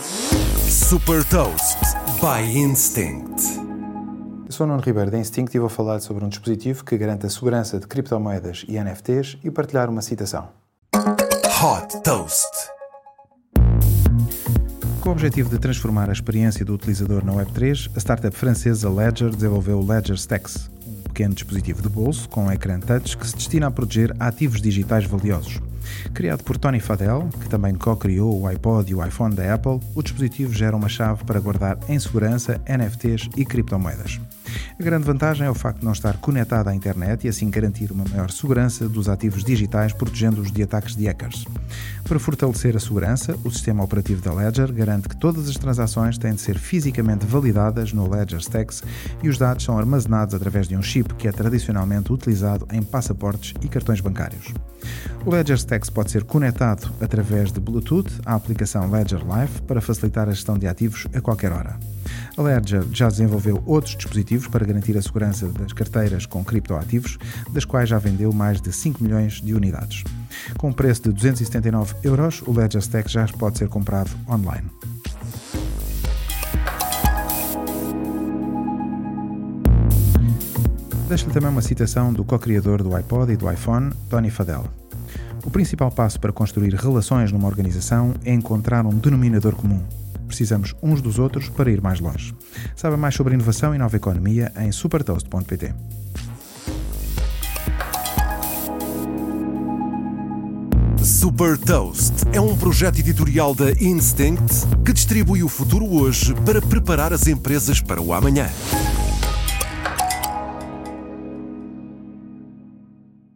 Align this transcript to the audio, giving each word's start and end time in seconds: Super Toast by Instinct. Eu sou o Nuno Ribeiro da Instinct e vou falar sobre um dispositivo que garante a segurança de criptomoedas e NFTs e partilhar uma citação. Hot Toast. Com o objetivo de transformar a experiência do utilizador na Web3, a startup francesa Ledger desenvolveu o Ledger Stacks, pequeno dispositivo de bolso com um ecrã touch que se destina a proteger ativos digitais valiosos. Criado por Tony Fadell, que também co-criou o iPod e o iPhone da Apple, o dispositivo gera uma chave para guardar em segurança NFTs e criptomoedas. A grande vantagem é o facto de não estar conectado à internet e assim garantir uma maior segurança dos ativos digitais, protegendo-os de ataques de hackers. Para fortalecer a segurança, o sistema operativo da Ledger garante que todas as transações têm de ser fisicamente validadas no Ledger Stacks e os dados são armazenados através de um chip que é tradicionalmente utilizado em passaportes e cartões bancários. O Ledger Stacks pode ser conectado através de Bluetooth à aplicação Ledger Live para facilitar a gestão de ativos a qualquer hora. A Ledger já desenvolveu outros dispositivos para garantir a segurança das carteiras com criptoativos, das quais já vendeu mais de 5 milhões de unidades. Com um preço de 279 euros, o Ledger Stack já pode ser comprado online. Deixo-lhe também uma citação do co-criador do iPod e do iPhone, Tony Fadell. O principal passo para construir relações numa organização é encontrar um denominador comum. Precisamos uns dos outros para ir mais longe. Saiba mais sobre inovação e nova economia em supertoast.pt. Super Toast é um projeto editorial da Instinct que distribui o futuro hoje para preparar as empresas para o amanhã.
Super 0.00 1.24
Toast 1.24 1.78
by 2.20 2.56
Instinct. 2.56 3.42
Eu 4.46 4.52
sou 4.52 4.64
o 4.64 4.68
Nuno 4.68 4.80
Ribeiro 4.80 5.10
da 5.10 5.18
Instinct 5.18 5.56
e 5.56 5.60
vou 5.60 5.68
falar 5.68 5.98
sobre 6.00 6.24
um 6.24 6.28
dispositivo 6.28 6.84
que 6.84 6.96
garante 6.96 7.26
a 7.26 7.30
segurança 7.30 7.80
de 7.80 7.86
criptomoedas 7.86 8.64
e 8.68 8.78
NFTs 8.78 9.38
e 9.42 9.50
partilhar 9.50 9.90
uma 9.90 10.00
citação. 10.00 10.50
Hot 10.94 12.00
Toast. 12.04 12.46
Com 15.00 15.08
o 15.08 15.12
objetivo 15.12 15.50
de 15.50 15.58
transformar 15.58 16.08
a 16.10 16.12
experiência 16.12 16.64
do 16.64 16.74
utilizador 16.74 17.24
na 17.24 17.32
Web3, 17.32 17.90
a 17.96 17.98
startup 17.98 18.36
francesa 18.36 18.88
Ledger 18.88 19.30
desenvolveu 19.30 19.80
o 19.80 19.86
Ledger 19.86 20.16
Stacks, 20.16 20.70
pequeno 21.18 21.34
dispositivo 21.34 21.82
de 21.82 21.88
bolso 21.88 22.28
com 22.28 22.44
um 22.44 22.52
ecrã 22.52 22.78
touch 22.78 23.16
que 23.16 23.26
se 23.26 23.34
destina 23.34 23.66
a 23.66 23.70
proteger 23.72 24.14
ativos 24.20 24.62
digitais 24.62 25.04
valiosos. 25.04 25.60
Criado 26.14 26.44
por 26.44 26.56
Tony 26.56 26.78
Fadell, 26.78 27.28
que 27.40 27.48
também 27.48 27.74
co-criou 27.74 28.40
o 28.40 28.46
iPod 28.46 28.88
e 28.88 28.94
o 28.94 29.04
iPhone 29.04 29.34
da 29.34 29.52
Apple, 29.52 29.80
o 29.96 30.02
dispositivo 30.02 30.54
gera 30.54 30.76
uma 30.76 30.88
chave 30.88 31.24
para 31.24 31.40
guardar 31.40 31.76
em 31.88 31.98
segurança 31.98 32.60
NFTs 32.68 33.30
e 33.36 33.44
criptomoedas. 33.44 34.20
A 34.78 34.82
grande 34.82 35.04
vantagem 35.04 35.46
é 35.46 35.50
o 35.50 35.54
facto 35.54 35.80
de 35.80 35.84
não 35.84 35.92
estar 35.92 36.16
conectado 36.18 36.68
à 36.68 36.74
internet 36.74 37.24
e 37.24 37.28
assim 37.28 37.50
garantir 37.50 37.90
uma 37.90 38.04
maior 38.04 38.30
segurança 38.30 38.88
dos 38.88 39.08
ativos 39.08 39.42
digitais, 39.42 39.92
protegendo-os 39.92 40.52
de 40.52 40.62
ataques 40.62 40.94
de 40.94 41.06
hackers. 41.06 41.44
Para 42.04 42.18
fortalecer 42.18 42.76
a 42.76 42.80
segurança, 42.80 43.36
o 43.44 43.50
sistema 43.50 43.82
operativo 43.82 44.22
da 44.22 44.32
Ledger 44.32 44.72
garante 44.72 45.08
que 45.08 45.16
todas 45.16 45.48
as 45.48 45.56
transações 45.56 46.16
têm 46.16 46.34
de 46.34 46.40
ser 46.40 46.58
fisicamente 46.58 47.26
validadas 47.26 47.92
no 47.92 48.08
Ledger 48.08 48.40
Stacks 48.40 48.82
e 49.22 49.28
os 49.28 49.36
dados 49.36 49.64
são 49.64 49.78
armazenados 49.78 50.34
através 50.34 50.68
de 50.68 50.76
um 50.76 50.82
chip 50.82 51.14
que 51.14 51.28
é 51.28 51.32
tradicionalmente 51.32 52.12
utilizado 52.12 52.66
em 52.72 52.82
passaportes 52.82 53.54
e 53.60 53.68
cartões 53.68 54.00
bancários. 54.00 54.54
O 55.26 55.30
Ledger 55.30 55.56
Stacks 55.56 55.90
pode 55.90 56.10
ser 56.10 56.24
conectado 56.24 56.90
através 57.00 57.52
de 57.52 57.60
Bluetooth 57.60 58.20
à 58.24 58.34
aplicação 58.34 58.90
Ledger 58.90 59.26
Live 59.26 59.62
para 59.62 59.80
facilitar 59.80 60.28
a 60.28 60.32
gestão 60.32 60.58
de 60.58 60.66
ativos 60.66 61.06
a 61.12 61.20
qualquer 61.20 61.52
hora. 61.52 61.78
A 62.36 62.42
Ledger 62.42 62.84
já 62.92 63.08
desenvolveu 63.08 63.62
outros 63.66 63.96
dispositivos 63.96 64.46
para 64.46 64.64
garantir 64.64 64.96
a 64.96 65.02
segurança 65.02 65.48
das 65.48 65.72
carteiras 65.72 66.26
com 66.26 66.44
criptoativos, 66.44 67.18
das 67.52 67.64
quais 67.64 67.88
já 67.88 67.98
vendeu 67.98 68.32
mais 68.32 68.60
de 68.60 68.72
5 68.72 69.02
milhões 69.02 69.40
de 69.40 69.54
unidades. 69.54 70.04
Com 70.56 70.68
um 70.68 70.72
preço 70.72 71.02
de 71.02 71.12
279 71.12 71.94
euros, 72.02 72.42
o 72.46 72.52
Ledger 72.52 72.80
Stack 72.80 73.10
já 73.10 73.26
pode 73.26 73.58
ser 73.58 73.68
comprado 73.68 74.10
online. 74.28 74.68
Deixo-lhe 81.08 81.32
também 81.32 81.48
uma 81.48 81.62
citação 81.62 82.12
do 82.12 82.22
co-criador 82.22 82.82
do 82.82 82.94
iPod 82.94 83.32
e 83.32 83.36
do 83.36 83.50
iPhone, 83.50 83.90
Tony 84.10 84.30
Fadell. 84.30 84.66
O 85.42 85.50
principal 85.50 85.90
passo 85.90 86.20
para 86.20 86.34
construir 86.34 86.74
relações 86.74 87.32
numa 87.32 87.48
organização 87.48 88.12
é 88.26 88.34
encontrar 88.34 88.84
um 88.84 88.90
denominador 88.90 89.54
comum. 89.54 89.82
Precisamos 90.28 90.76
uns 90.80 91.00
dos 91.00 91.18
outros 91.18 91.48
para 91.48 91.70
ir 91.70 91.82
mais 91.82 91.98
longe. 91.98 92.34
Saiba 92.76 92.96
mais 92.96 93.14
sobre 93.14 93.34
inovação 93.34 93.74
e 93.74 93.78
nova 93.78 93.96
economia 93.96 94.52
em 94.58 94.70
supertoast.pt. 94.70 95.74
Super 101.02 101.56
Toast 101.56 102.12
é 102.32 102.40
um 102.40 102.56
projeto 102.56 102.98
editorial 102.98 103.54
da 103.54 103.70
Instinct 103.72 104.66
que 104.84 104.92
distribui 104.92 105.42
o 105.42 105.48
futuro 105.48 105.86
hoje 105.86 106.34
para 106.44 106.60
preparar 106.60 107.12
as 107.12 107.26
empresas 107.26 107.80
para 107.80 108.00
o 108.00 108.12
amanhã. 108.12 108.48